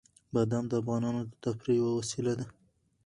[0.33, 2.45] بادام د افغانانو د تفریح یوه وسیله ده.